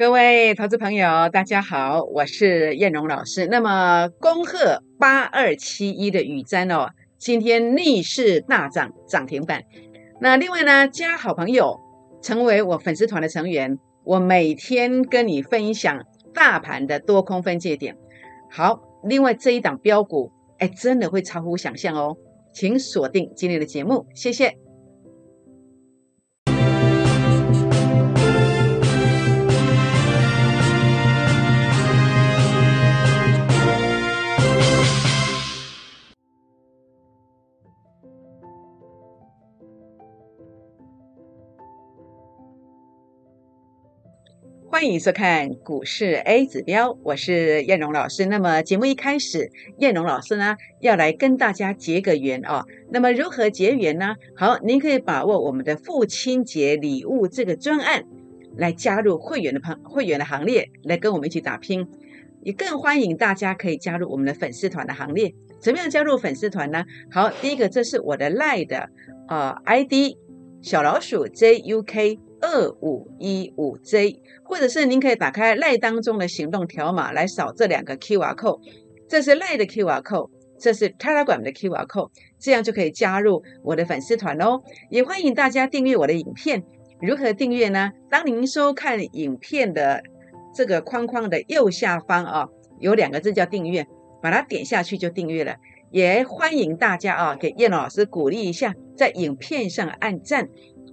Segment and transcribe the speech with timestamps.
[0.00, 3.46] 各位投资朋友，大家好，我是燕荣老师。
[3.48, 6.88] 那么，恭贺八二七一的雨瞻哦，
[7.18, 9.62] 今天逆势大涨，涨停板。
[10.18, 11.78] 那另外呢，加好朋友，
[12.22, 17.94] 成为我粉丝团的成员，我每天跟你分享大盘的多空分界点。
[18.50, 22.16] 好，另外这一档标股，哎，真的会超乎想象哦，
[22.54, 24.56] 请锁定今天的节目，谢谢。
[44.72, 48.24] 欢迎收看股市 A 指标，我是燕荣老师。
[48.26, 52.64] 那么节目一开始，燕荣老师呢要来跟大家结个缘哦。
[52.88, 54.14] 那么如何结缘呢？
[54.36, 58.04] 好，您可以把握我们的父亲节礼物这个专案，
[58.56, 61.84] 来加入会员的朋会员的行列，来跟我们一起打拼。
[62.44, 65.34] 也更欢迎大家可以加入我们的粉丝团的行列。
[65.58, 66.84] 怎么样加入粉丝团呢？
[67.10, 68.88] 好，第一个这是我的赖的
[69.28, 70.14] 呃 ID
[70.62, 72.20] 小老鼠 JUK。
[72.40, 78.60] 二五一五 J，或者是您可以打开赖当中的行动条码来扫这两个 QR code，
[79.08, 84.62] 这是赖的 QR code，这是 Telegram 的 QR code，这样就可以加入我的粉丝团哦。
[84.90, 86.62] 也欢迎大家订阅我的影片，
[87.00, 87.92] 如何订阅呢？
[88.08, 90.02] 当您收看影片的
[90.54, 93.86] 这个框框的右下方啊，有两个字叫订阅，
[94.22, 95.56] 把它点下去就订阅了。
[95.92, 100.48] 也欢迎大家啊，给叶老师鼓励一下，在影片上按赞。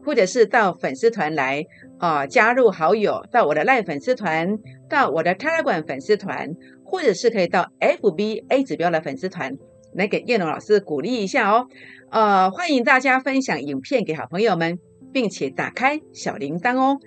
[0.08, 1.66] 或者是到粉丝团来
[1.98, 6.48] 啊，加入好友，到我的赖粉丝团，到我的 Telegram 粉丝团，
[6.86, 9.58] 或者是可以到 FB A 指标的粉丝团
[9.94, 11.68] 来给叶龙老师鼓励一下哦。
[12.10, 14.80] 呃，欢迎大家分享影片给好朋友们，
[15.12, 17.00] 并且打开小铃铛哦。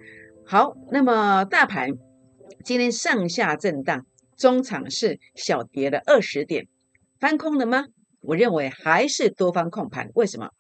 [0.45, 1.89] 好，那么大盘
[2.63, 4.05] 今天上下震荡，
[4.37, 6.67] 中场是小跌了二十点，
[7.19, 7.87] 翻空了吗？
[8.21, 10.51] 我认为还是多方控盘，为什么？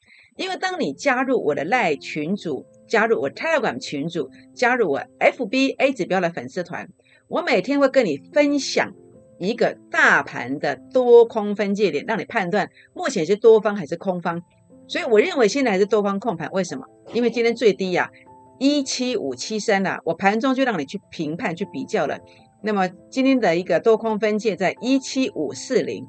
[0.41, 6.89] 因为当你加入我的赖群组，加入我 Telegram 群组，加入我 FBA 指标的粉丝团，
[7.29, 8.91] 我每天会跟你分享
[9.39, 14.41] 一个大盘的多空分界点，让你判断目前是多方还是空方。
[14.89, 16.51] 所以我认为现在还是多方控盘。
[16.53, 16.87] 为什么？
[17.13, 18.11] 因为今天最低呀，
[18.59, 22.19] 一七五七三呐，我盘中就让你去评判、去比较了。
[22.63, 26.07] 那么今天的一个多空分界在一七五四零，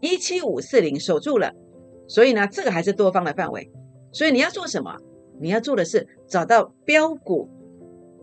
[0.00, 1.52] 一七五四零守住了。
[2.06, 3.70] 所以呢，这个还是多方的范围。
[4.12, 4.96] 所以你要做什么？
[5.40, 7.48] 你要做的是找到标股，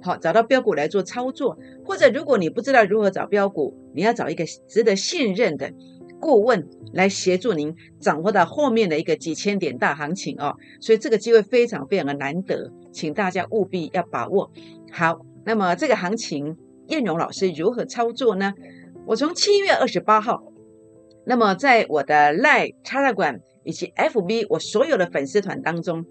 [0.01, 1.57] 好，找到标股来做操作。
[1.83, 5.73] 或者如果你不知道如何找标股，你要找一个值得信任的
[6.21, 10.55] 顾问来协助您掌握到后面的一个几千点大行情哦。
[10.79, 14.49] 所以这个机会非常非常的难得，请大家务必要把握
[14.89, 15.19] 好。
[15.43, 16.55] 那么这个行情，
[16.87, 18.53] 燕荣老师如何操作呢？
[19.05, 20.43] 我从七月二十八号，
[21.25, 23.41] 那么在我的 Live Telegram。
[23.63, 26.05] 以及 FB 我所有的粉丝团当中，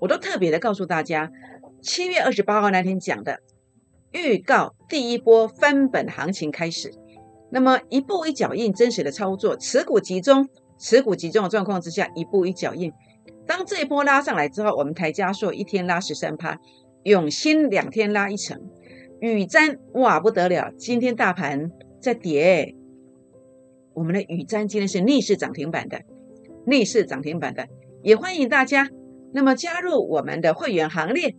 [0.00, 1.30] 我都特别的告诉大家，
[1.80, 3.40] 七月二十八号那天讲的
[4.12, 6.92] 预告，第一波翻本行情开始。
[7.50, 12.92] 那么一步一脚印，真实的操作，持股集中，持股集中的状况之下，一步一脚印。
[13.46, 16.58] 当这一波拉上来之后，我们台加速一天拉十三趴，
[17.04, 18.60] 永兴两天拉一层，
[19.20, 22.74] 宇瞻哇不得了，今天大盘在跌，
[23.94, 26.00] 我们的宇瞻今天是逆势涨停板的。
[26.66, 27.66] 逆势涨停板的，
[28.02, 28.88] 也欢迎大家，
[29.32, 31.34] 那么加入我们的会员行列。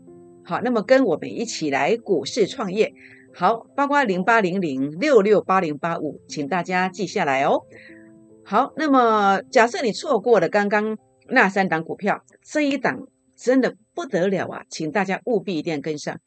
[0.46, 2.94] 好，那么跟我们一起来股市创业。
[3.34, 7.62] 好，包括零八零零六六八零八五，请大家记下来哦。
[8.46, 12.98] 好，那么假设你错过了刚刚那三档股票，这一档
[13.36, 16.18] 真的不得了啊，请大家务必一定要跟上。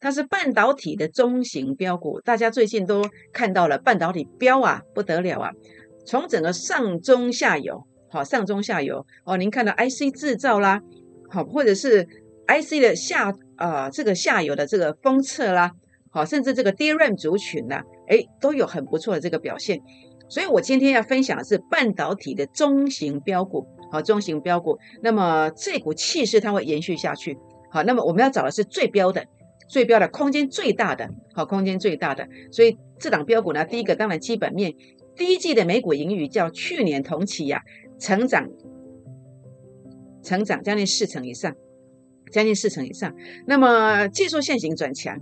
[0.00, 5.50] 它是半导体的中型标股，大家最近都看到了半导体标啊，不得了啊，
[6.04, 7.86] 从整个上中下游。
[8.10, 10.82] 好，上中下游哦，您看到 IC 制造啦，
[11.28, 12.04] 好，或者是
[12.48, 15.72] IC 的下啊这个下游的这个封测啦，
[16.10, 19.80] 好，甚至这个 DRAM 族群呢，哎，都有很不错的这个表现。
[20.28, 24.78] 所以我今天要分享的是半导体的中型标股，好，中型标股。
[25.02, 27.36] 那么这股气势它会延续下去，
[27.70, 29.24] 好，那么我们要找的是最标的、
[29.68, 32.28] 最标的空间最大的，好，空间最大的。
[32.52, 34.72] 所以这档标股呢，第一个当然基本面，
[35.16, 37.62] 第一季的美股盈余较去年同期呀。
[38.00, 38.48] 成长，
[40.22, 41.54] 成长将近四成以上，
[42.32, 43.14] 将近四成以上。
[43.46, 45.20] 那么技术线型转强，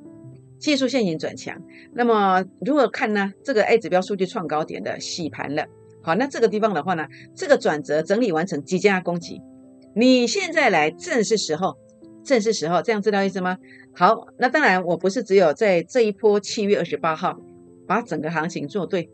[0.58, 1.60] 技术线型转强。
[1.92, 3.32] 那么如果看呢？
[3.44, 5.66] 这个 A 指标数据创高点的洗盘了。
[6.00, 9.42] 好，那这个地方的话呢，这个转折整理完成，即将要攻击。
[9.94, 11.76] 你现在来正是时候，
[12.24, 13.58] 正是时候，这样知道意思吗？
[13.94, 17.40] 好，那当然我不是只有在这一波七月二十八号
[17.86, 19.10] 把整个行情做对，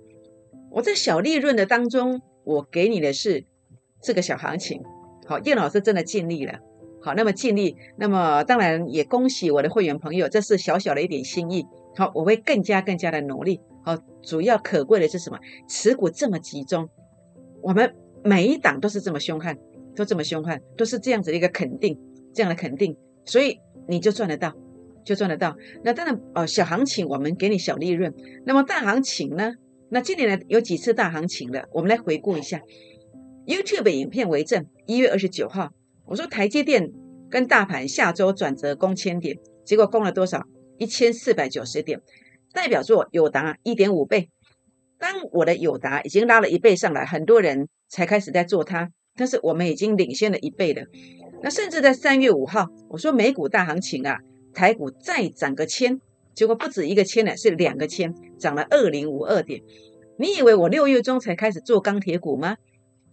[0.70, 3.44] 我在小利润的当中，我给你的是
[4.04, 4.80] 这个小行情。
[5.26, 6.58] 好，叶老师真的尽力了。
[7.00, 11.66] 好，那么尽力，那么当然也恭喜我的会员朋友，这是小小的一点心意。
[11.96, 13.60] 好，我会更加更加的努力。
[13.82, 15.38] 好，主要可贵的是什么？
[15.68, 16.88] 持股这么集中，
[17.62, 19.56] 我们每一档都是这么凶悍，
[19.94, 21.98] 都这么凶悍，都是这样子的一个肯定，
[22.34, 24.52] 这样的肯定，所以你就赚得到，
[25.04, 25.56] 就赚得到。
[25.82, 28.12] 那当然，哦，小行情我们给你小利润，
[28.44, 29.54] 那么大行情呢？
[29.90, 31.68] 那今年呢有几次大行情了？
[31.70, 32.60] 我们来回顾一下
[33.46, 35.70] ，YouTube 影片为证，一月二十九号。
[36.06, 36.91] 我说台积电
[37.31, 40.43] 跟大盘下周转折攻千点，结果攻了多少？
[40.76, 42.00] 一千四百九十点，
[42.52, 44.29] 代表作友达一点五倍。
[44.99, 50.82] 当我的友达已经拉了一倍上来，很多人才开始在做它，但是我们已经领先了一倍了。
[51.43, 54.19] 那甚至在三月五号，我说美股大行情啊，
[54.52, 56.00] 台股再涨个千，
[56.35, 59.61] 结果不止一个千呢，是两个千，涨了二零五二点。
[60.19, 62.56] 你以为我六月中才开始做钢铁股吗？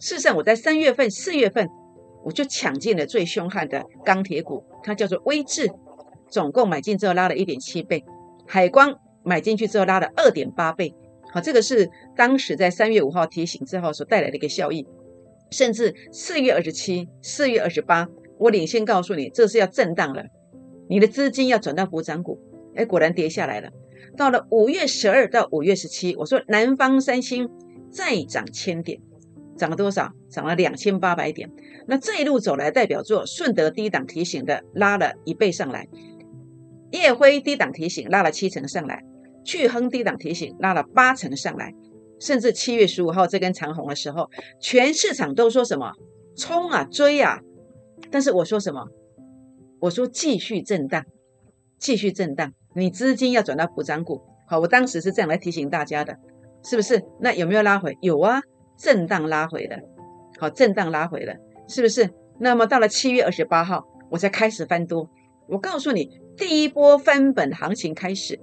[0.01, 1.69] 事实上，我在三月份、四月份。
[2.24, 5.68] 我就抢进了最凶悍的钢铁股，它叫做威智，
[6.30, 8.06] 总共买进之后拉了一点七倍，
[8.45, 10.94] 海光买进去之后拉了二点八倍，
[11.33, 14.86] 好，这个是当时在三月五号提醒之后所带来的一个效益，
[15.50, 18.07] 甚至四月二十七、四月二十八，
[18.38, 20.24] 我领先告诉你这是要震荡了，
[20.88, 22.39] 你的资金要转到补涨股，
[22.75, 23.71] 哎，果然跌下来了。
[24.15, 27.50] 到了五月十二到五月十七，我说南方三星
[27.89, 29.01] 再涨千点。
[29.61, 30.11] 涨了多少？
[30.27, 31.47] 涨了两千八百点。
[31.85, 35.87] 那这一路走来，代表作顺德低档提醒的拉了一倍上来，
[36.89, 39.03] 夜辉低档提醒拉了七成上来，
[39.43, 41.75] 巨亨低档提醒拉了八成上来，
[42.19, 45.93] 甚至七月十五号这根长红的时候，全市场都说什么
[46.35, 47.39] 冲啊追啊，
[48.09, 48.87] 但是我说什么？
[49.79, 51.05] 我说继续震荡，
[51.77, 54.23] 继续震荡，你资金要转到补涨股。
[54.47, 56.17] 好，我当时是这样来提醒大家的，
[56.63, 57.03] 是不是？
[57.19, 57.95] 那有没有拉回？
[58.01, 58.41] 有啊。
[58.81, 59.78] 震荡拉回了，
[60.39, 61.36] 好，震荡拉回了，
[61.68, 62.10] 是不是？
[62.39, 65.07] 那么到了七月二十八号，我才开始翻多。
[65.48, 68.39] 我告诉你，第一波翻本行情开始，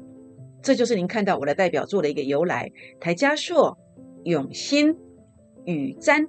[0.62, 2.70] 这就是您看到我的代表作的一个由来。
[3.00, 3.76] 台加硕、
[4.22, 4.96] 永兴、
[5.64, 6.28] 宇瞻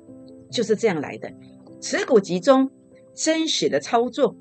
[0.51, 1.31] 就是这样来的。
[1.79, 2.71] 持股集中，
[3.13, 4.35] 真实的操作，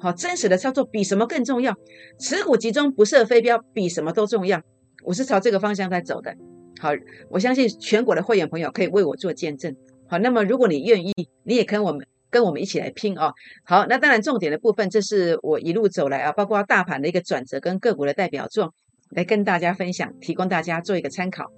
[0.00, 1.76] 好，真实的操作比什么更重要？
[2.18, 4.60] 持股集中，不设飞镖，比什么都重要。
[5.04, 6.34] 我是朝这个方向在走的。
[6.82, 6.90] 好，
[7.28, 9.76] 我相信全国的会员朋友可以为我做见证。
[10.08, 11.12] 好，那么如果你愿意，
[11.44, 13.32] 你也跟我们跟我们一起来拼哦。
[13.62, 18.74] 好，那当然重点的部分，这是我一路走来啊，包括大盘的一个转折跟个股的代表作，
[19.10, 21.52] 来跟大家分享，提供大家做一个参考。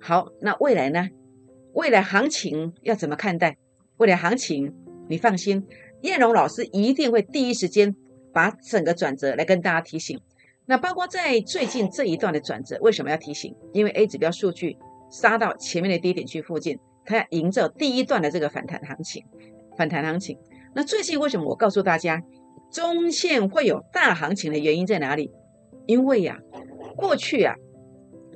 [0.00, 1.10] 好，那未来呢？
[1.72, 3.56] 未来行情要怎么看待？
[3.98, 4.74] 未来行情，
[5.08, 5.64] 你放心，
[6.02, 7.94] 燕荣老师一定会第一时间
[8.32, 10.18] 把整个转折来跟大家提醒。
[10.66, 13.54] 那包括在最近这一段的转折，为什么要提醒？
[13.72, 14.76] 因为 A 指标数据
[15.10, 19.24] 杀到前面的低点区附近，它要迎着第一段的这个反弹行情。
[19.76, 20.36] 反弹行情。
[20.74, 22.20] 那最近为什么我告诉大家
[22.72, 25.30] 中线会有大行情的原因在哪里？
[25.86, 26.38] 因为呀，
[26.96, 27.54] 过去啊，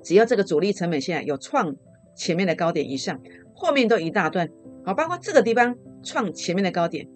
[0.05, 1.75] 只要这个主力成本线有创
[2.15, 3.21] 前面的高点以上，
[3.55, 4.49] 后面都一大段。
[4.85, 5.75] 好，包括这个地方
[6.05, 7.09] 创前面的高点，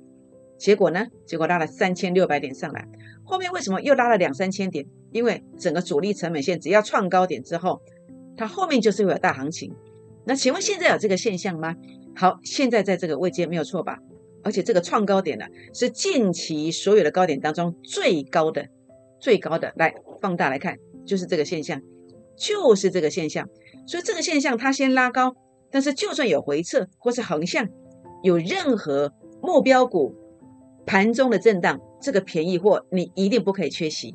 [0.58, 1.06] 结果呢？
[1.25, 2.84] 结果拉了三千六百点上来。
[3.22, 4.84] 后面为什么又拉了两三千点？
[5.14, 7.81] 因为整个主力成本线只要创高点之后，
[8.37, 9.72] 它后面就是会有大行情。
[10.27, 11.77] 那请问现在有这个现象吗？
[12.17, 13.98] 好，现在在这个位阶没有错吧？
[14.43, 18.67] 而且这个创高点呢，是近期所有的高点当中最高的、
[19.20, 19.72] 最高的。
[19.77, 21.81] 来放大来看，就是这个现象，
[22.36, 23.48] 就是这个现象。
[23.86, 25.36] 所以这个现象它先拉高，
[25.70, 27.69] 但是就算有回撤或是横向，
[28.24, 30.12] 有任何目标股
[30.84, 31.81] 盘中的震荡。
[32.00, 34.15] 这个便宜货你一定不可以缺席，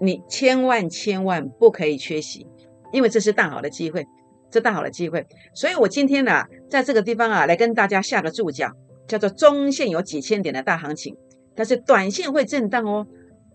[0.00, 2.46] 你千万千万不可以缺席，
[2.92, 4.06] 因为这是大好的机会，
[4.50, 5.26] 这大好的机会。
[5.54, 8.70] 所以我今天呢，在这个地方啊，来跟大家下个注脚，
[9.06, 11.16] 叫做中线有几千点的大行情，
[11.54, 13.06] 但是短线会震荡哦。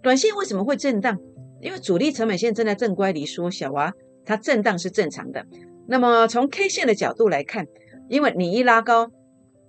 [0.01, 1.17] 短线为什么会震荡？
[1.61, 3.93] 因为主力成本线正在正乖离缩小啊，
[4.25, 5.45] 它震荡是正常的。
[5.87, 7.65] 那么从 K 线的角度来看，
[8.09, 9.09] 因为你一拉高，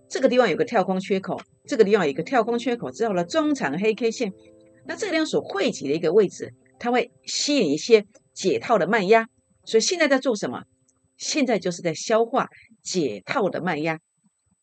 [0.08, 1.40] 这个地方有个跳空缺口。
[1.66, 4.32] 这个地方有一个跳空缺口之后呢中长黑 K 线，
[4.86, 6.52] 那这个地方所汇集的一个位置，
[6.84, 9.26] 它会吸引一些解套的卖压，
[9.64, 10.64] 所以现在在做什么？
[11.16, 12.50] 现在就是在消化
[12.82, 13.98] 解套的卖压，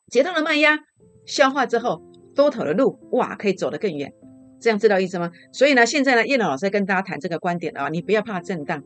[0.07, 0.77] 解套的卖压
[1.25, 1.99] 消化之后，
[2.35, 4.13] 多头的路哇可以走得更远，
[4.59, 5.31] 这样知道意思吗？
[5.51, 8.83] 所以呢，现在呢，叶老师跟大家谈这个观点啊，你不要怕震荡，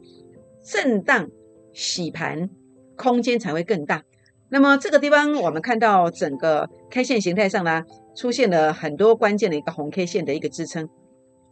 [0.64, 1.30] 震荡
[1.74, 2.50] 洗盘
[2.96, 4.02] 空间才会更大。
[4.48, 7.84] 那么这个地方我们看到整个 K 线形态上呢。
[8.18, 10.88] 出现了很多关键的一个红 K 线的一个支撑，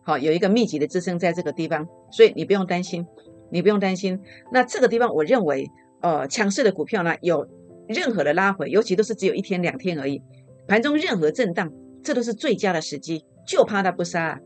[0.06, 3.06] 好，有一个密集的支撑在这个地方，所以你不用担心，
[3.50, 4.20] 你不用担心。
[4.52, 5.70] 那这个地方，我认为，
[6.02, 7.48] 呃，强势的股票呢，有
[7.88, 10.22] 任何的拉回，尤其都是只有一天两天而已，
[10.68, 11.72] 盘中任何震荡，
[12.04, 14.42] 这都是最佳的时机，就怕它不杀，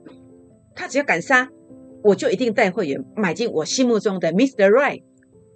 [0.75, 1.49] 它只要敢杀，
[2.03, 4.69] 我就一定带会员买进我心目中的 Mr.
[4.69, 5.01] Right，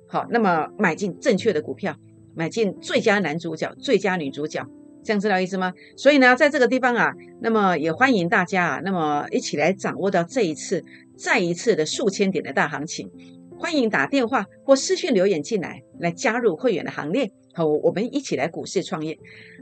[0.08, 1.96] 好，那么买进正确的股票，
[2.36, 4.66] 买进最佳男主角、最佳女主角。
[5.04, 5.74] 这样知道意思吗？
[5.98, 10.84] 所以呢，在这个地方啊，那么也欢迎大家啊，那么一起来掌握到这一次
[11.18, 13.10] 再一次的数千点的大行情。
[13.58, 17.32] 欢迎打电话或私信留言进来，来加入会员的行列。
[17.54, 19.18] 好，我们一起来股市创业。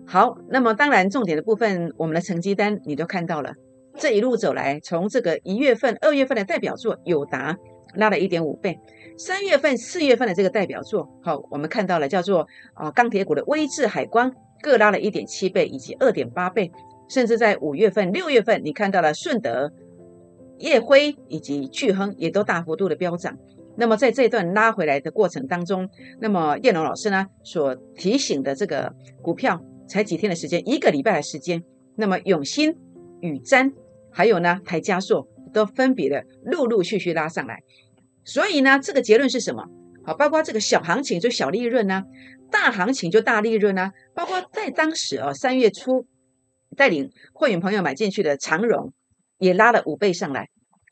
[0.06, 3.54] 好，那么当然重点的部分，我们的成绩单你都看到了。
[3.98, 7.58] 这一路走来，从这个一月份、二月份的代表作友达
[7.96, 8.80] 拉了一点五倍，
[9.18, 14.34] 三月份、四月份的这个代表作，好，我们看到了叫做啊钢铁股的威智海光。
[14.62, 16.72] 各拉了一点七倍以及二点八倍，
[17.08, 19.72] 甚至在五月份、六月份，你看到了顺德、
[20.60, 23.38] 叶辉以及巨亨也都大幅度的飙涨。
[23.78, 25.90] 那么在这段拉回来的过程当中，
[26.20, 31.64] 那么叶龙老师呢所提醒的这个股票，才几天的时间，一个礼拜的时间，
[31.96, 32.76] 那么永兴、
[33.22, 33.72] 宇瞻，
[34.12, 37.64] 还有呢台加硕都分别的陆陆续续拉上来。
[38.26, 39.64] 所以呢，这个结论是什么？
[40.10, 42.04] 好，包括这个小行情就小利润呢。
[42.50, 46.08] 大行情就大利润啊，包括在当时哦，三月初
[46.76, 48.92] 带领会员朋友买进去的长荣，
[49.38, 50.50] 也拉了五倍上来，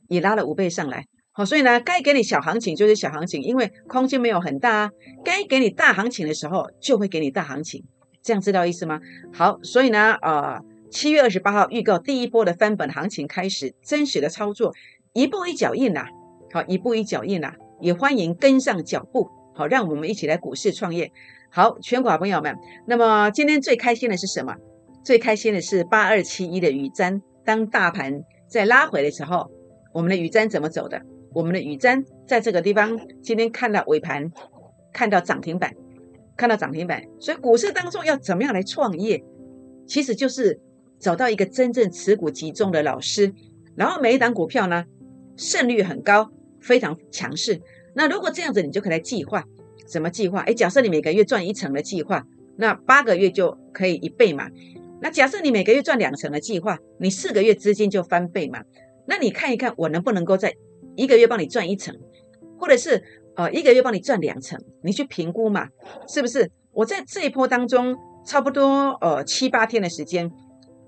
[0.07, 1.05] 也拉了五倍上来。
[1.31, 4.91] 好，所以呢，该给你小行情就是小行情，因为空间没有很大啊。
[5.25, 7.83] 该给你大行情的时候，就会给你大行情，
[8.21, 8.99] 这样知道意思吗？
[9.33, 10.59] 好，所以呢，呃，
[10.91, 14.71] 七月二十八号预告第一波的翻本行情开始，真实的操作，
[15.13, 16.05] 一步一脚印呐，
[16.53, 21.11] 好，一步一脚印呐，也欢迎跟上脚步，好，让我们一起来股市创业。
[21.49, 22.55] 好，全国朋友们，
[22.85, 24.55] 那么今天最开心的是什么？
[25.03, 27.21] 最开心的是八二七一的雨瞻。
[27.45, 29.49] 当大盘在拉回的时候，
[29.93, 31.01] 我们的雨瞻怎么走的？
[31.33, 34.29] 我们的雨瞻在这个地方，今天看到尾盘，
[34.91, 35.73] 看到涨停板，
[36.35, 37.01] 看到涨停板。
[37.19, 39.23] 所以股市当中要怎么样来创业？
[39.87, 40.59] 其实就是
[40.99, 43.33] 找到一个真正持股集中的老师，
[43.75, 44.83] 然后每一档股票呢，
[45.37, 46.29] 胜率很高，
[46.67, 47.61] 非常强势。
[47.95, 49.43] 那如果这样子，你就可以来计划。
[49.87, 50.41] 什么计划？
[50.41, 52.25] 哎，假设你每个月赚一成的计划，
[52.57, 54.49] 那八个月就可以一倍嘛。
[55.01, 58.61] 那假设你每个月赚两成的计划，你四个月资金就翻倍嘛。
[59.05, 60.53] 那你看一看，我能不能够在
[60.95, 61.95] 一个月帮你赚一成，
[62.59, 63.01] 或者是
[63.37, 64.59] 呃一个月帮你赚两成？
[64.83, 65.69] 你去评估嘛，
[66.07, 66.51] 是不是？
[66.73, 67.95] 我在这一波当中，
[68.25, 70.29] 差不多呃七八天的时间，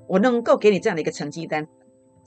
[0.09, 1.65] 我能够给你这样的一个成绩单，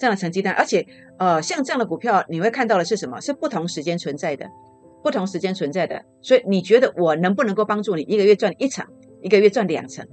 [0.02, 0.84] 这样的成绩单，而且
[1.16, 3.20] 呃像这样的股票，你会看到的是什么？
[3.20, 4.44] 是不同时间存在的。
[5.00, 8.84] 不同时间存在的，所以你觉得我能不能够帮助你一个月赚一场，
[9.20, 10.04] 一个月赚两成？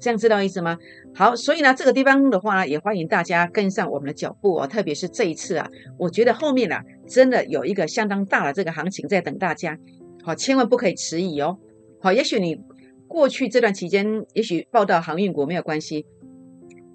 [0.00, 0.78] 这样知道意思吗？
[1.14, 4.66] 好，所以呢，这个地方的话呢，也欢迎大家跟上我们的脚步哦。
[4.66, 9.78] 特别是这一次啊，我觉得后面啊，真的有一个相当大的这个行情在等大家。
[10.22, 11.58] 好，千万不可以迟疑哦。
[12.00, 12.58] 好，也许你
[13.06, 16.04] 过去这段期间，也许报道航运股没有关系，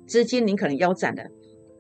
[0.06, 1.24] 资金您可能腰斩了。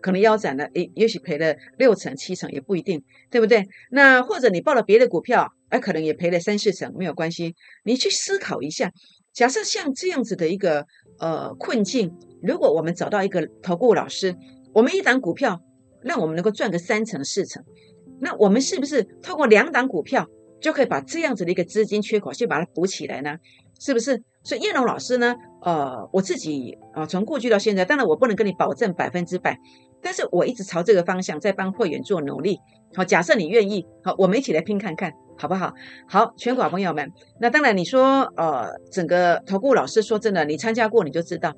[0.01, 3.65] 可能腰斩了，诶，也许赔了六成、七成也不一定，对不对？
[3.91, 7.55] 那或者你报了别的股票，哎，可能也赔了三四成，没有关系。
[7.85, 8.91] 你去思考一下，
[9.31, 10.85] 假设像这样子的一个
[11.19, 14.35] 呃困境，如果我们找到一个投顾老师，
[14.73, 15.61] 我们一档股票
[16.01, 17.63] 让我们能够赚个三成、四成，
[18.19, 20.27] 那我们是不是透过两档股票
[20.59, 23.37] 就可以把这样子的一个资金缺口先把它补起来呢？
[23.79, 24.23] 是不是？
[24.43, 29.57] 所以叶龙老师呢，呃，我自己啊，从过去到现在，当然我不能跟你保证百分之百。
[30.03, 32.59] 但是我一直朝这个方向在帮会员做努力。
[32.95, 35.71] 好，假设你愿意，好，我们一起来拼看看，好不好？
[36.07, 41.53] 好，全国朋友们，那当然你说，呃，整个投顾老师说真的，你参加过你就知道，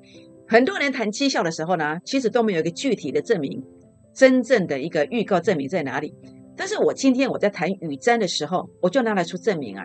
[0.46, 3.64] 很多人谈绩效的时候呢，其实都没有一个具体的证明，
[4.12, 6.14] 真正的一个预告证明在哪里？
[6.54, 9.84] 但是我今天我在谈雨瞻的时候，我就拿来出证明啊，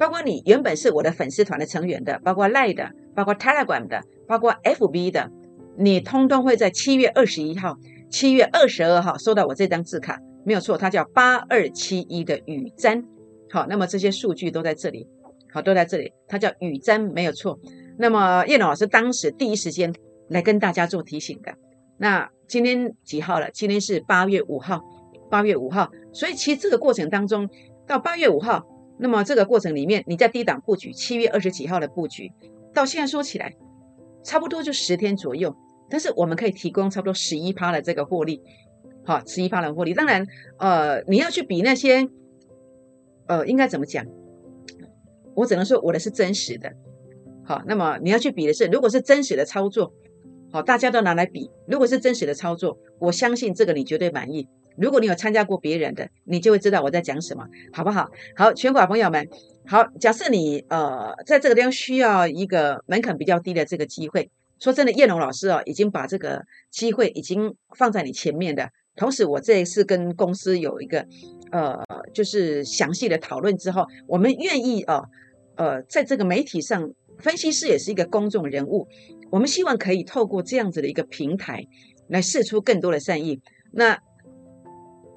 [0.00, 5.30] 包括你原本是我的粉丝团的成员的，包括 Line 的，包括 Telegram 的，包括 FB 的。
[5.76, 7.76] 你通通会在七月二十一号、
[8.08, 13.04] 七月二十二号收到我这张字卡，没有错，它叫八二七一的雨瞻。
[13.50, 15.06] 好，那么这些数据都在这里，
[15.52, 17.60] 好，都在这里，它叫雨瞻，没有错。
[17.98, 19.92] 那么叶老师当时第一时间
[20.30, 21.52] 来跟大家做提醒的。
[21.98, 23.50] 那今天几号了？
[23.52, 24.80] 今天是八月五号，
[25.30, 25.90] 八月五号。
[26.10, 27.46] 所以其实这个过程当中，
[27.86, 28.66] 到八月五号，
[29.00, 32.30] 那么这个过程里面，你在低档布局，七月二十几号的布局，
[32.74, 33.56] 到现在说起来，
[34.22, 35.56] 差不多就十天左右。
[35.88, 38.40] 但是我们可以提供差不多十一趴的这个获利，
[39.04, 39.94] 好，十一趴的获利。
[39.94, 40.26] 当然，
[40.58, 42.08] 呃，你要去比那些，
[43.26, 44.06] 呃，应该怎么讲？
[45.34, 46.72] 我只能说我的是真实的。
[47.42, 49.92] 好，那么你要去比的是，如果是真实的操作，
[50.52, 51.50] 好，大家都拿来比。
[51.66, 54.46] 如果是真实的操作，我相信这个你绝对满意。
[54.80, 58.08] 如果你有参加过别人的，你就会知道我在讲什么，好不好？
[58.34, 59.28] 好，全国朋友们，
[59.66, 68.70] 好，假设你呃在这个地方需要一个门槛比较低的这个机会，说真的，叶龙老师哦已经把这个机会已经放在你前面的。
[68.96, 71.06] 同时，我这一次跟公司有一个
[71.52, 71.78] 呃
[72.12, 75.06] 就是详细的讨论之后，我们愿意哦
[75.56, 78.88] 呃在这个媒体上，分析师也是一个公众人物，
[79.30, 81.66] 我们希望可以透过这样子的一个平台
[82.08, 83.40] 来试出更多的善意。
[83.72, 83.98] 那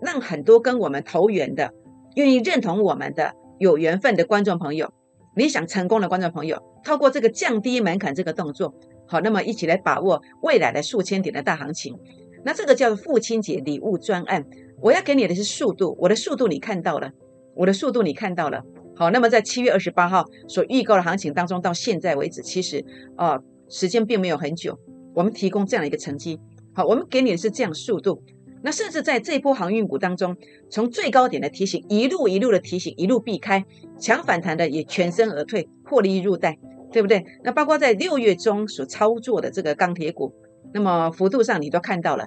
[0.04, 1.72] 让很多跟我们投缘的、
[2.16, 4.92] 愿意认同我们的、有缘分的观众朋友，
[5.36, 8.74] 你想成功的观众朋友，透过这个降低门槛这个动作，
[9.08, 11.98] 好，那么一起来把握未来的数千点的大行情。
[12.46, 14.46] 那这个叫做父亲节礼物专案，
[14.82, 17.12] 我要给你的是速度，我的速度你看到了，
[17.56, 18.62] 我的速度你看到了。
[18.96, 22.84] 好，那么在七月二十八号所预告的行情当中，到现在为止，其实
[23.16, 24.78] 啊时间并没有很久，
[25.16, 26.40] 我们提供这样的一个成绩。
[26.76, 28.22] 好，我们给你的是这样速度。
[28.66, 30.38] 那甚至在这波航运股当中，
[30.70, 33.66] 从最高点的提醒，一路一路的提醒，一路避开
[34.00, 36.58] 强反弹的也全身而退，获利入袋，
[36.90, 37.26] 对不对？
[37.44, 40.34] 那包括在六月中所操作的这个钢铁股，
[40.74, 42.26] 那么幅度上你都看到了，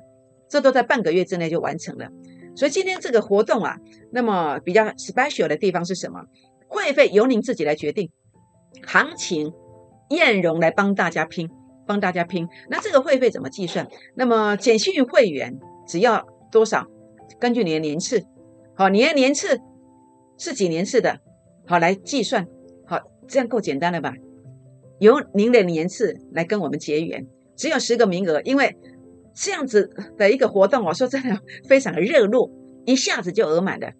[0.50, 2.10] 这都在半个月之内就完成了。
[2.54, 3.78] 所以今天这个活动啊，
[4.12, 6.20] 那么比较 special 的地方是什么？
[6.68, 8.10] 会费由您自己来决定，
[8.84, 9.54] 行情
[10.10, 11.48] 艳荣来帮大家拼，
[11.86, 12.46] 帮大家拼。
[12.68, 13.88] 那这个会费怎么计算？
[14.14, 15.58] 那么简讯会员。
[15.86, 16.86] 只要多少？
[17.38, 18.22] 根据你的年次，
[18.74, 19.60] 好，你的年次
[20.38, 21.18] 是几年次的？
[21.66, 22.46] 好，来计算，
[22.86, 24.14] 好，这样够简单了吧？
[25.00, 27.26] 由您的年次来跟我们结缘，
[27.56, 28.74] 只有十个名额，因为
[29.34, 31.38] 这样子的一个活动，我说真的
[31.68, 32.50] 非常的热络，
[32.86, 33.92] 一下子就额满的，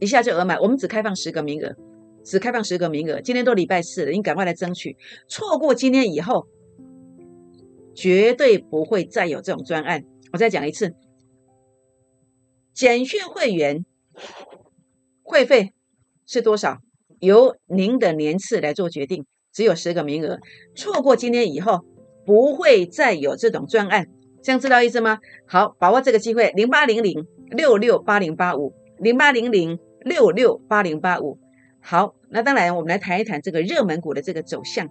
[0.00, 0.60] 一下就额满。
[0.60, 1.74] 我们只开放十个名额，
[2.22, 3.20] 只开放十个名额。
[3.22, 4.96] 今天都礼拜四了，你赶快来争取，
[5.28, 6.46] 错过今天以后，
[7.94, 10.04] 绝对不会再有这种专案。
[10.32, 10.92] 我再讲一次。
[12.72, 13.84] 简讯会员
[15.22, 15.72] 会费
[16.26, 16.78] 是多少？
[17.20, 19.24] 由您的年次来做决定。
[19.52, 20.40] 只有十个名额，
[20.74, 21.84] 错过今天以后
[22.24, 24.06] 不会再有这种专案，
[24.42, 25.18] 这样知道意思吗？
[25.46, 31.38] 好，把握这个机会，零八零零六六八零八五，零八零零六六八零八五。
[31.82, 34.88] 好，那当然我们来谈一谈这个热门股的这个走向。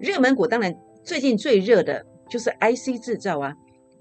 [0.00, 3.52] 热门股当然最近最热的就是 IC 制造啊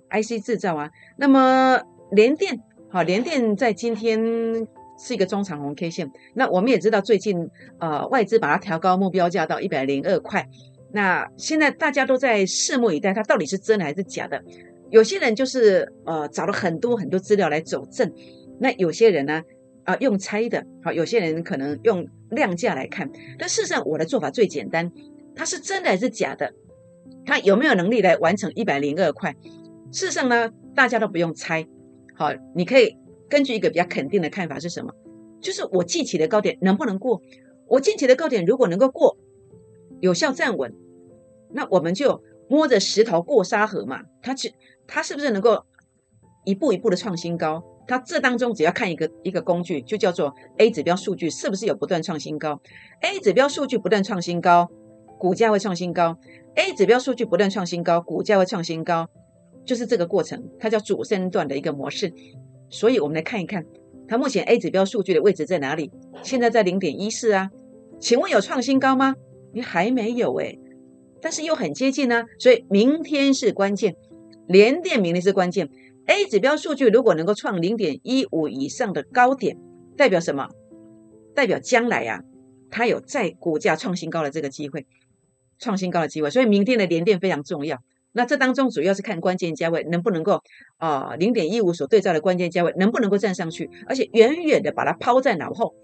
[0.10, 0.90] ，IC 制造啊。
[1.18, 2.58] 那么联电。
[2.90, 4.18] 好，联电在今天
[4.98, 6.10] 是一个中长红 K 线。
[6.34, 10.48] 那我们也知道，最近呃外资把它调高目标价到一百零二块。
[10.94, 14.42] 那现在大家都在拭目以待，它到底是真的还是假的？
[14.90, 18.10] 有些人就是呃找了很多很多资料来走证，
[18.58, 19.44] 那有些人呢
[19.84, 23.12] 啊用猜的，好，有些人可能用量价来看。
[23.38, 24.90] 但事实上，我的做法最简单，
[25.36, 26.54] 它是真的还是假的？
[27.26, 29.36] 它有没有能力来完成一百零二块？
[29.92, 31.68] 事实上呢，大家都不用猜。
[32.18, 32.98] 好，你可以
[33.30, 34.92] 根据一个比较肯定的看法是什么？
[35.40, 37.22] 就是我近期的高点能不能过？
[37.68, 39.16] 我近期的高点如果能够过，
[40.00, 40.74] 有效站稳，
[41.52, 44.02] 那我们就摸着石头过沙河嘛。
[44.24, 44.52] 它其
[44.88, 45.64] 它是不是能够
[46.44, 47.64] 一步一步的创新高？
[47.88, 52.60] 它这当中只要看一个一个工具，就叫做 A 指标数据是不是有不断创新高
[53.02, 54.72] ？A 指标数据不断创新高，
[55.20, 56.18] 股价会创新高。
[56.56, 59.08] A 指标数据不断创新高，股价会创新高。
[59.68, 62.12] 就是这个过程，它叫主升段的一个模式，
[62.70, 63.64] 所以我们来看一看，
[64.08, 65.92] 它目前 A 指标数据的位置在哪里？
[66.24, 67.52] 现在在零点一四啊，
[68.00, 69.14] 请问有创新高吗？
[69.54, 70.58] 你还没有诶，
[71.22, 73.96] 但是又很接近呢，所以明天是关键，
[74.48, 75.70] 连电明天是关键。
[76.06, 79.58] A 指标数据如果能够创零点一五以上的高点，
[79.98, 80.48] 代表什么？
[81.36, 82.22] 代表将来啊，
[82.72, 84.86] 它有再股价创新高的这个机会，
[85.60, 87.78] 创新高的机会，所以明天的连电非常重要。
[88.18, 90.42] 那这当中主要是看关键价位能不能够
[90.78, 95.76] 啊，零点一五所对照的关键价位能不能够站上去，而且远远的把它抛在脑后，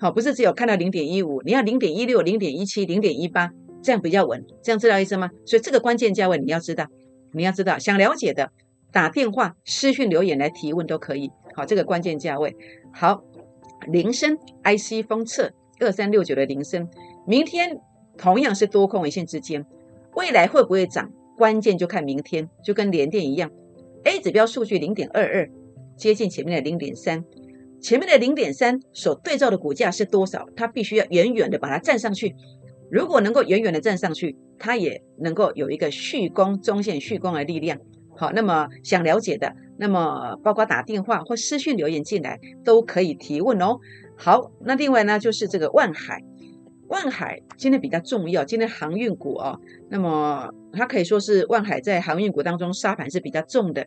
[0.00, 3.50] 好，不是只有看到零点一五，你要零点一六、零点一七、零点一八，
[3.82, 5.30] 这样比较稳，这样知道意思吗？
[5.44, 6.86] 所以这个关键价位你要知道，
[7.34, 8.50] 你要知道，想了解的
[8.90, 11.30] 打电话、私讯留言来提问都可以。
[11.54, 12.56] 好，这个关键价位
[12.94, 13.22] 好，
[13.86, 16.88] 铃声 IC 封测二三六九的铃声，
[17.26, 17.78] 明天
[18.16, 19.66] 同样是多空一线之间，
[20.14, 21.12] 未来会不会涨？
[21.36, 23.50] 关键就看明天，就跟联电一样
[24.04, 25.50] ，A 指标数据零点二二，
[25.96, 27.24] 接近前面的零点三，
[27.80, 30.46] 前面的零点三所对照的股价是多少？
[30.56, 32.34] 它必须要远远的把它站上去。
[32.90, 37.78] 如果能够远远的站上去，它也能够有一个续攻中线续攻的力量。
[38.16, 43.78] 好，那么想了解的，那么包括打电话或私讯留言进来都可以提问哦。
[44.16, 46.22] 好，那另外呢，就是这个万海，
[46.88, 53.86] 万海今天比较重要，今天航运股哦，那么它可以说是万海在航运股当中沙盘是比较重的，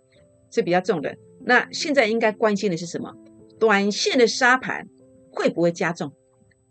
[0.52, 1.16] 是比较重的。
[1.46, 3.14] 那现在应该关心的是什么？
[3.60, 4.88] 短线的沙盘
[5.32, 6.12] 会不会加重？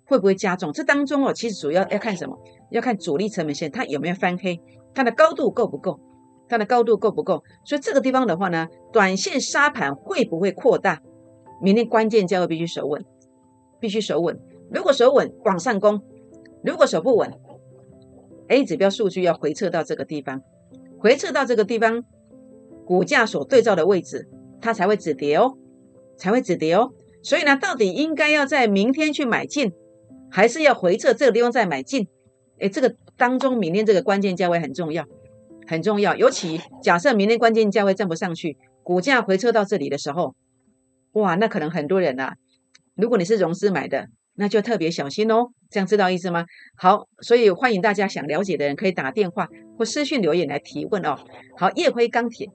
[0.04, 0.72] 会不会加重？
[0.72, 2.38] 这当中哦，其实主要要看什么？
[2.70, 4.60] 要看主力成本线它有没有翻黑，
[4.94, 5.98] 它的高度够不够？
[6.48, 7.42] 它的高度够不够？
[7.64, 11.00] 所以这个地方的话呢，短线沙盘会不会扩大？
[11.62, 13.04] 明天关键价位必须守稳，
[13.80, 14.38] 必须守稳。
[14.70, 15.98] 如果守稳，往上攻；
[16.62, 17.32] 如果手不稳
[18.48, 20.42] ，A 指标数据要回撤到这个地方，
[20.98, 22.04] 回撤到这个地方，
[22.84, 24.28] 股价所对照的位置，
[24.60, 25.56] 它才会止跌哦，
[26.16, 26.92] 才会止跌哦。
[27.22, 29.72] 所以呢，到底应该要在明天去买进，
[30.30, 32.08] 还是要回撤这个地方再买进？
[32.58, 35.04] 诶，这个当中明天这个关键价位很重要，
[35.66, 36.16] 很重要。
[36.16, 40.34] 尤其假设明天关键价位站不上去，股价回撤到这里的时候。
[41.12, 42.34] 哇，那可能很多人呐。
[42.94, 44.08] 如果你是融资买的，
[44.38, 45.48] 那就特别小心哦。
[45.68, 46.46] 这样知道意思吗？
[46.76, 51.16] 好，所以欢迎大家想了解的人可以打电话或私信留言来提问哦。
[51.58, 52.48] 好，叶辉钢铁，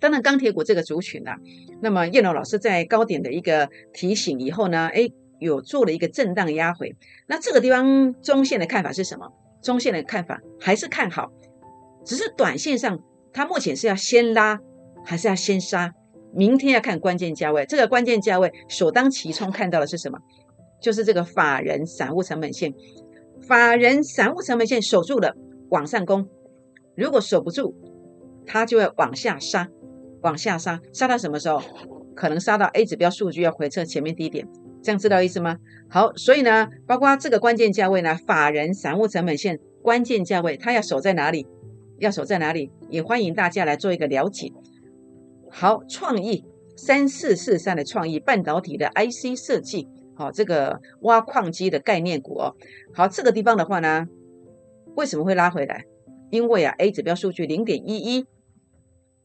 [0.00, 1.36] 当然钢铁股这个族群啊，
[1.82, 6.96] 那么叶龙老师在高点的一个提醒以后呢，哎，有做了一个震荡压回。
[7.26, 9.30] 那这个地方中线的看法是什么？
[9.60, 11.30] 中线的看法还是看好，
[12.04, 12.98] 只是短线上
[13.32, 14.58] 它目前是要先拉
[15.04, 15.92] 还是要先杀？
[16.32, 20.18] 明天要看关键价位，这个关键价位首当其冲看到的是什么？
[20.80, 22.72] 就是这个法人散户成本线，
[23.46, 25.34] 法人散户成本线守住了
[25.70, 26.28] 往上攻，
[26.96, 27.74] 如果守不住，
[28.46, 29.68] 它就会往下杀，
[30.22, 31.60] 往下杀，杀到什么时候？
[32.14, 34.48] 可能杀到 A 指标数据要回撤前面低点，
[34.82, 35.56] 这样知道意思吗？
[35.88, 41.46] 好，所以呢，包括这个关键价位呢，法人散户成本线关键价位，它要守在哪里？
[41.98, 42.72] 要守在哪里？
[42.88, 44.52] 也欢迎大家来做一个了解。
[45.48, 46.44] 好，创意
[46.76, 49.86] 三四四三的创意半导体的 IC 设计，
[50.18, 52.56] 好，这个挖矿机的概念股哦。
[52.92, 54.08] 好，这个地方的话呢，
[54.96, 55.84] 为什么会拉回来？
[56.30, 58.26] 因为啊，A 指标数据零点一一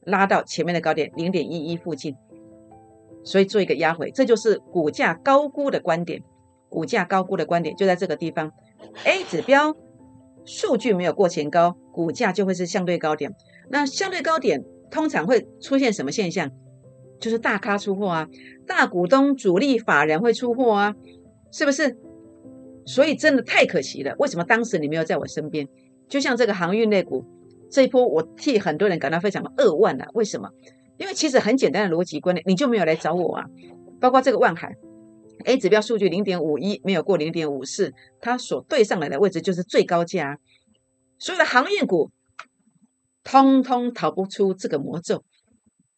[0.04, 2.16] 拉到前面的高点零点一一附近，
[3.24, 6.22] 所以做一个压回，这就是股价高估的观点。
[6.70, 8.52] 股价高估的观点就在这个地方
[9.04, 9.76] ，A 指标
[10.46, 13.34] 数据没有过前高，股价就会是相对高点。
[13.72, 14.64] 那相对高点。
[14.92, 16.52] 通常会出现什么现象？
[17.20, 18.28] 就是大咖出货啊，
[18.68, 20.96] 大股东、主力法人会出货啊，
[21.52, 21.98] 是不是？
[22.86, 24.14] 所以真的太可惜了。
[24.20, 25.68] 为什么当时你没有在我身边？
[26.10, 27.26] 就像这个航运类股
[27.70, 30.08] 这一波，我替很多人感到非常的扼腕啊。
[30.14, 30.50] 为什么？
[30.98, 33.46] 因为其实很简单的逻辑观念，你就没有来找我啊。
[34.02, 34.76] 包括这个万海
[35.46, 40.38] ，A 指标数据零点五一，没有过零点五四，它所对上来的位置就是最高价。
[41.18, 42.12] 所有的航运股。
[43.26, 45.24] 通通逃不出这个魔咒，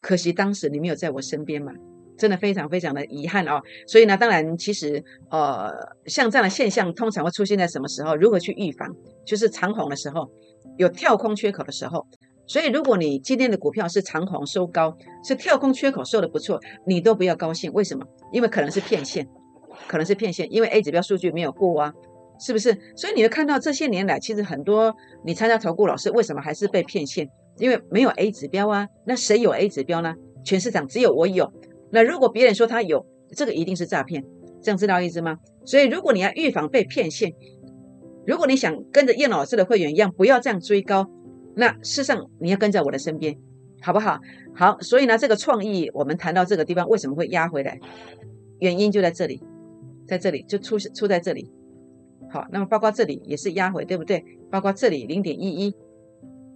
[0.06, 1.72] 可惜当时你没有在我身边嘛，
[2.16, 3.60] 真的非常非常的遗憾哦。
[3.88, 5.74] 所以呢，当然其实呃，
[6.06, 8.16] 像这样的现象通常会出现在什么时候？
[8.16, 8.88] 如何去预防？
[9.26, 10.30] 就是长红的时候，
[10.78, 12.06] 有跳空缺口的时候。
[12.46, 14.96] 所以如果你今天的股票是长红收高，
[15.28, 17.74] 是跳空缺口收的不错，你都不要高兴。
[17.74, 18.06] 为什么？
[18.32, 19.28] 因为可能是骗线，
[19.88, 21.92] 可能是骗线，因为 A 指标数据没有过啊。
[22.38, 22.78] 是不是？
[22.96, 27.28] 所以你会看到这些年来，其实很多你参加投顾老师为什么还是被骗线？
[27.58, 28.88] 因为没有 A 指标啊。
[29.06, 30.16] 那谁有 A 指标呢？
[30.44, 31.52] 全市场只有我有。
[31.92, 34.24] 那如果别人说他有，这个一定是诈骗。
[34.62, 35.38] 这样知道意思吗？
[35.64, 37.32] 所以如果你要预防被骗线，
[38.26, 41.08] 如果你想跟着叶老师的会员一样，不要这样追高，
[41.56, 43.38] 那事实上你要跟在我的身边，
[43.82, 44.20] 好不好？
[44.56, 47.80] 好，所以呢，这个创意我们谈到这个地方，为什么会压回来？
[48.60, 49.44] 原因就在这里，
[50.08, 51.52] 在这里就出出在这里。
[52.32, 54.24] 好，那么包括这里也是压回，对不对？
[54.50, 55.76] 包括这里零点一一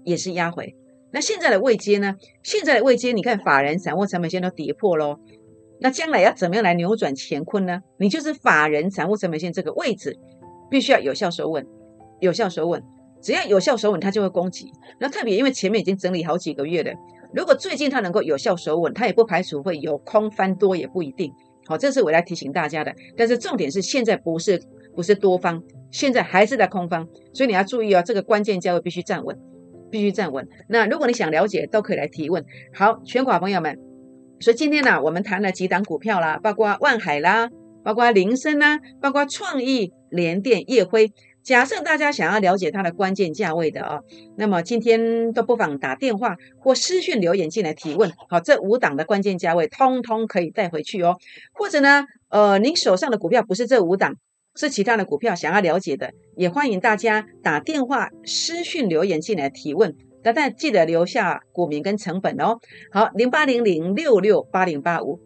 [0.04, 0.76] 也是压回。
[1.12, 2.16] 那现在的位阶呢？
[2.44, 5.18] 现在的位阶，你看法人散户成本线都跌破喽。
[5.80, 7.82] 那将来要怎么样来扭转乾坤呢？
[7.98, 10.18] 你就是法人散户成本线这个位置，
[10.70, 11.66] 必须要有效守稳，
[12.20, 12.84] 有效守稳。
[13.22, 14.72] 只要有效守稳，它就会攻击。
[15.00, 16.94] 那特别因为前面已经整理好几个月了，
[17.34, 21.32] 如果最近它能够有效守稳，它也不排除会有空翻多，也不一定。
[21.66, 22.94] 好，这是我来提醒大家的。
[23.16, 24.62] 但是重点是现在不是。
[24.96, 29.38] 不是多方，现在还是在空方，所以你要注意哦，这个关键价位必须站稳，
[29.90, 30.48] 必须站稳。
[30.68, 32.44] 那如果你想了解，都可以来提问。
[32.74, 33.78] 好，全国朋友们，
[34.40, 37.50] 所以今天呢，我们谈了几档股票啦，包括万海啦，
[37.84, 41.12] 包括林森啦，包括创意、联电、业辉。
[41.42, 44.00] 假设大家想要了解它的关键价位的啊，
[44.38, 48.12] 那么今天都不妨打电话或私讯留言进来提问。
[48.30, 51.16] 好，这五档的关键价位，通通可以带回去哦。
[51.54, 54.16] 或者呢，呃，您手上的股票不是这五档。
[54.56, 59.96] 是其他的股票想要了解的，也欢迎大家打电话、私讯留言进来提问。
[60.22, 62.60] 但但记得留下股名跟成本哦。
[62.92, 65.20] 好，零八零零六六八零八五，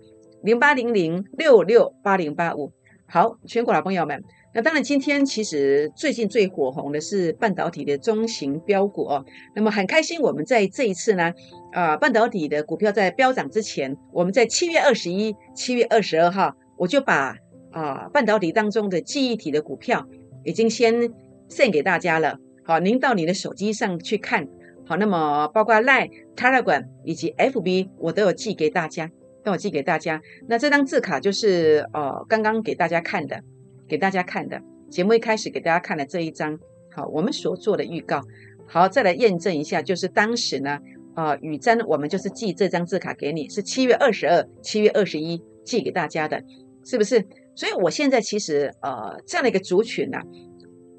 [0.44, 2.72] 零八零零六六八零八五。
[3.08, 9.26] 好，全国的朋友们，那当然今天其实最近最火红的是半导体的中型标股哦。
[9.56, 11.32] 那么很开心，我们在这一次呢，
[11.72, 17.36] 啊，半导体的股票在飙涨之前，我们在七月二十一、七月二十二号，我就把
[17.74, 20.08] 啊半导体当中的记忆体的股票
[20.46, 21.12] 已经先
[21.50, 22.38] 献给大家了。
[22.64, 24.48] 好，您到你的手机上去看。
[24.86, 29.10] 好，那么包括 Line、Telegram 以及 FB，我都有寄给大家，
[29.44, 30.22] 都有寄给大家。
[30.48, 33.42] 那这张字卡就是呃刚刚给大家看的，
[33.88, 34.62] 给大家看的。
[34.90, 36.60] 节目一开始给大家看的这一张，
[36.92, 38.22] 好，我们所做的预告。
[38.68, 40.80] 好，再来验证一下，就是当时呢，
[41.16, 46.44] 啊，雨珍，我们就是寄这张字卡给你，是七月二十二、七月二十一寄给大家的，
[46.86, 47.26] 是不是？
[47.56, 50.18] 所以我现在其实呃这样的一个族群呢，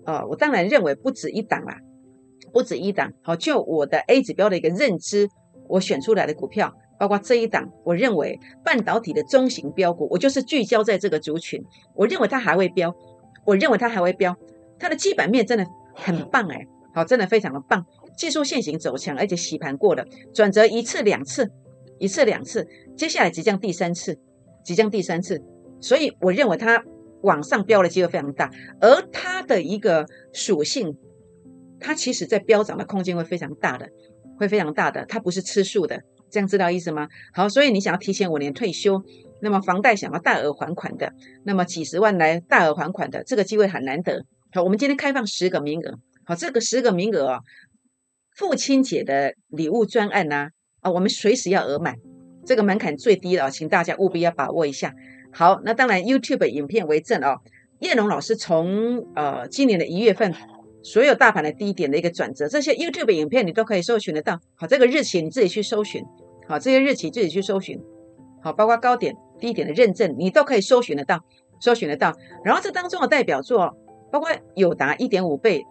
[0.05, 1.79] 呃，我当然认为不止一档啦。
[2.53, 5.29] 不止一档，好，就我的 A 指标的一个认知，
[5.67, 11.61] 我选出来的股票，包括这一档，我认为半导体的中型标股，我就是聚焦在这个族群，
[11.97, 12.95] 我认为它还会标，
[13.45, 14.37] 我认为它还会标，
[14.79, 16.65] 它的基本面真的很 棒哎，
[16.95, 17.85] 好，真的非常的棒，
[18.17, 21.51] 技术线型走强，而且洗盘过了，转折一次两次，
[21.99, 24.17] 一次两次，接下来即将第三次，
[24.63, 25.43] 即将第三次，
[25.85, 26.83] 所以我认为它
[27.21, 30.97] 往上飙的机会非常大，而它的一个属性。
[31.79, 33.87] 它其实在飙涨的空间会非常大的，
[34.39, 37.07] 会非常大的，它不是吃素的，这样知道意思吗？
[37.35, 39.03] 好，所以你想要提前五年退休，
[39.43, 41.13] 那么房贷想要大额还款的，
[41.45, 44.25] 那么几十万来大额还款的，这个机会很难得。
[44.53, 47.41] 好，我们今天开放十个名额，好，这个十个名额啊，
[48.35, 50.49] 父亲节的礼物专案呢，
[50.81, 51.97] 啊，我们随时要额满，
[52.47, 54.95] 这个门槛最低了，请大家务必要把握一下。
[55.35, 57.41] 好，那当然 YouTube 影片为证哦，
[57.81, 60.33] 叶龙老师从呃今年的一月份。
[60.87, 64.39] 所有大盘的低点的一个转折，这些 YouTube 影片你都可以搜寻得到。
[64.55, 66.05] 好，这个日期你自己去搜寻。
[66.47, 67.81] 好，这些日期自己去搜寻。
[68.43, 71.19] 好，包括高点、低点的认证，你都可以搜寻得到，
[71.59, 72.13] 搜寻得到。
[72.45, 73.75] 然后这当中的代表作，
[74.13, 75.65] 包括友达一点五倍，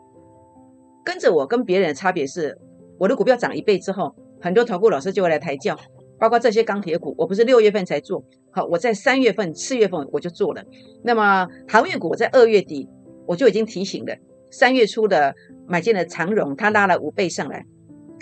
[1.05, 2.57] 跟着我跟别人的差别是，
[2.97, 5.77] 我的股票涨一倍之后，很多投顾老师就会来抬轿。
[6.19, 8.23] 包括这些钢铁股，我不是六月份才做，
[8.53, 10.63] 好，我在三月份、四月份我就做了。
[11.03, 12.87] 那么航运股，我在二月底
[13.25, 14.15] 我就已经提醒了。
[14.51, 15.33] 三月初的
[15.67, 17.65] 买进了长荣，它拉了五倍上来，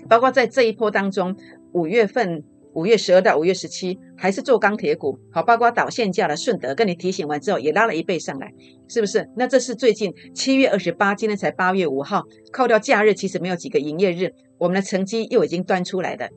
[0.08, 1.36] 包括在这一波当中，
[1.74, 2.42] 五月份
[2.74, 8.54] 五月十二到五月十七还是做钢铁股，好，包括导线价的顺德，跟你提醒完之后也拉了一倍上来，
[8.88, 9.30] 是不是？
[9.36, 16.30] 那这是最近七月二十八，今天才八月五号，扣掉假日，其实没有几个营业日，我们的成绩又已经端出来了，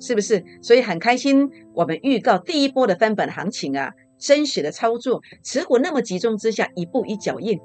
[0.00, 0.42] 是不是？
[0.62, 7.60] 所以很开心，我们预告第一波的翻本行情啊，真实的操作，持股那么集中之下，一步一脚印。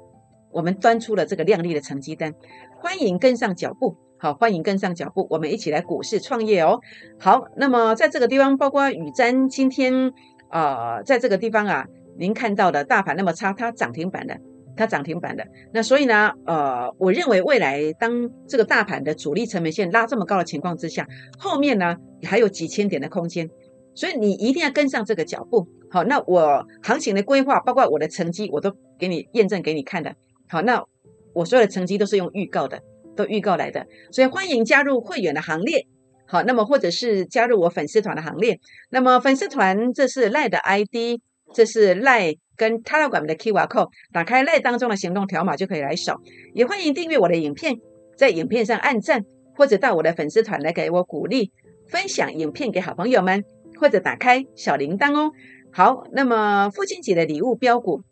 [0.52, 2.32] 我们端出了这个亮丽的成绩单，
[2.78, 6.80] 欢迎跟上脚步，好，欢迎跟上脚步，我们一起来股市创业哦。
[7.18, 10.12] 好，那么在这个地方，包括雨瞻今天
[10.48, 11.86] 啊，在这个地方啊，
[12.18, 14.38] 您看到的大盘那么差，它涨停板的，
[14.76, 15.46] 它涨停板的。
[15.72, 21.06] 那所以呢，呃，我认为未来当这个大盘的主力成本线拉这么高的情况之下，
[21.38, 23.48] 后面呢还有几千点的空间，
[23.94, 25.66] 所以你一定要跟上这个脚步。
[25.90, 30.14] 好，那我行情的规划，包括我的成绩，我都给你验证给你看的。
[30.48, 30.84] 好，那
[31.32, 32.80] 我所有的成绩都是用预告的，
[33.14, 35.86] 都预告来的，所以欢迎加入会员的行列。
[36.26, 38.58] 好，那么或者是加入我粉丝团的行列。
[38.90, 41.20] 那么粉丝团这是赖的 ID，
[41.54, 46.20] 这是赖跟 Telegram 的 QR code，打开赖当中的行动条码就可以来扫。
[46.54, 47.76] 也欢迎订阅我的影片，
[48.16, 51.52] 在影片上按赞，或者到我的粉丝团来给我鼓励，
[51.88, 53.44] 分享影片给好朋友们，
[53.78, 55.32] 或者打开小铃铛哦。
[55.72, 58.02] 好，那么父亲节的礼物标股。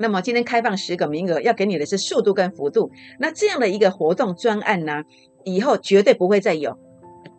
[0.00, 2.90] 那么今天开放十个名额，要给你的是速度跟幅度。
[3.18, 5.02] 那这样的一个活动专案呢，
[5.44, 6.78] 以后绝对不会再有，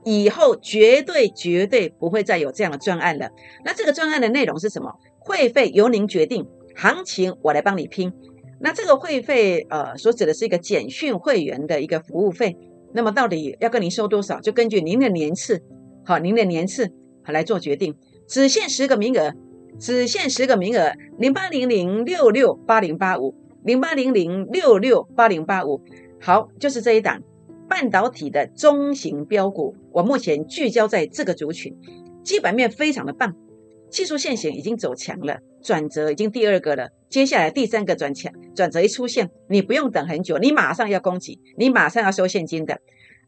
[0.03, 3.29] 以后绝对绝对不会再有这样的专案了。
[3.63, 4.93] 那这个专案的内容是什么？
[5.29, 8.11] 会费由您决定，行情我来帮你拼。
[8.59, 12.57] 那这个会费，呃，所指的是一个简讯会员的一个服务费。
[12.95, 15.61] 那么到底要跟您收多少，就根据您的年次，
[16.03, 16.91] 好，您的年次
[17.23, 17.95] 好来做决定。
[18.27, 19.35] 只限十个名额。
[19.77, 25.79] 只限十个名额，零八零零六六八零八五，零八零零六六八零八五。
[26.19, 27.21] 好，就是这一档
[27.69, 31.77] 半导体的中型标股，我目前聚焦在这个族群，
[32.23, 33.35] 基本面非常的棒，
[33.89, 42.79] 技术线型已经走强了，转折已经第二个了，接下来第三个转强，转折一出现，你不用等很久，你马上要攻击，你马上要收现金的，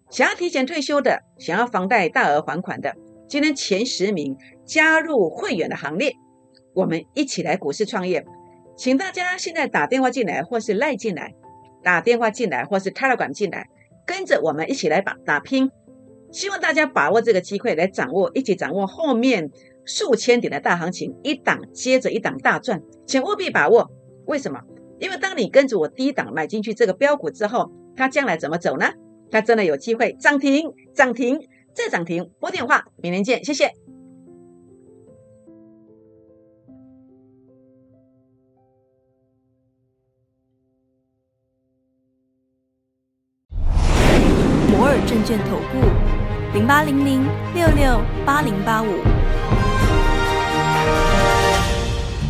[0.09, 2.95] 想要提前退休的，想要房贷大额还款的，
[3.27, 6.13] 今天前十名加入会员的行列。
[6.73, 8.25] 我们一起来股市创业，
[8.77, 11.33] 请大家现在打电话进来，或是赖进来，
[11.83, 13.67] 打电话进来，或是 Telegram 进来，
[14.05, 15.69] 跟着我们一起来打打拼。
[16.31, 19.51] 希望大家把握这个机会来掌握，一起掌握后面
[19.85, 23.91] 数千点的大行情，一档接着一档大赚，请务必把握。
[24.25, 24.59] 为什么？
[24.99, 28.85] 因为当你跟着我低档买进去这个标股之后，它将来怎么走呢？
[29.31, 32.29] 它真的有机会涨停，涨停再涨停。
[32.39, 33.71] 拨电话，明天见，谢谢。
[44.69, 49.10] 摩尔证券投顾零八零零六六八零八五。